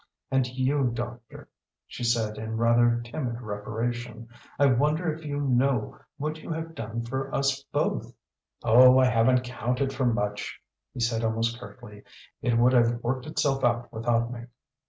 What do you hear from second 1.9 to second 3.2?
said in rather